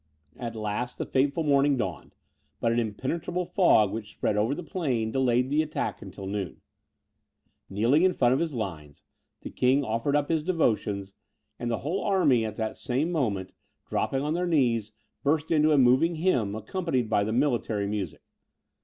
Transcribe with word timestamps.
At 0.35 0.55
last 0.55 0.97
the 0.97 1.05
fateful 1.05 1.43
morning 1.43 1.77
dawned; 1.77 2.15
but 2.59 2.71
an 2.71 2.79
impenetrable 2.79 3.45
fog, 3.45 3.91
which 3.91 4.09
spread 4.13 4.35
over 4.35 4.55
the 4.55 4.63
plain, 4.63 5.11
delayed 5.11 5.51
the 5.51 5.61
attack 5.61 6.01
till 6.11 6.25
noon. 6.25 6.59
Kneeling 7.69 8.01
in 8.01 8.15
front 8.15 8.33
of 8.33 8.39
his 8.39 8.55
lines, 8.55 9.03
the 9.41 9.51
king 9.51 9.83
offered 9.83 10.15
up 10.15 10.27
his 10.29 10.41
devotions; 10.41 11.13
and 11.59 11.69
the 11.69 11.77
whole 11.85 12.03
army, 12.03 12.43
at 12.43 12.55
the 12.55 12.73
same 12.73 13.11
moment 13.11 13.53
dropping 13.89 14.23
on 14.23 14.33
their 14.33 14.47
knees, 14.47 14.91
burst 15.21 15.51
into 15.51 15.71
a 15.71 15.77
moving 15.77 16.15
hymn, 16.15 16.55
accompanied 16.55 17.07
by 17.07 17.23
the 17.23 17.31
military 17.31 17.85
music. 17.85 18.23